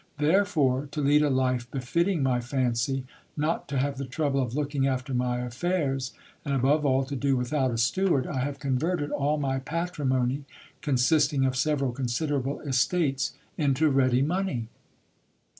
[0.17, 3.05] Therefore, to lead a life befitting my fancy,
[3.37, 6.11] not to have the trouble of looking after my affairs,
[6.43, 10.43] and above all to do without a steward, I have converted all my patrimony,
[10.81, 14.69] consisting of several considerable estates, into ready money.